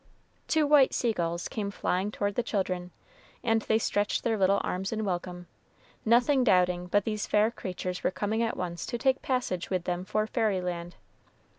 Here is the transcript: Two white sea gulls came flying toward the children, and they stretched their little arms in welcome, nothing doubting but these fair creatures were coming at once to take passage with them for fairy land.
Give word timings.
Two 0.47 0.65
white 0.65 0.95
sea 0.95 1.13
gulls 1.13 1.47
came 1.47 1.69
flying 1.69 2.09
toward 2.11 2.33
the 2.33 2.41
children, 2.41 2.89
and 3.43 3.61
they 3.61 3.77
stretched 3.77 4.23
their 4.23 4.35
little 4.35 4.59
arms 4.63 4.91
in 4.91 5.05
welcome, 5.05 5.45
nothing 6.05 6.43
doubting 6.43 6.87
but 6.87 7.03
these 7.05 7.27
fair 7.27 7.51
creatures 7.51 8.03
were 8.03 8.09
coming 8.09 8.41
at 8.41 8.57
once 8.57 8.87
to 8.87 8.97
take 8.97 9.21
passage 9.21 9.69
with 9.69 9.83
them 9.83 10.03
for 10.03 10.25
fairy 10.25 10.59
land. 10.59 10.95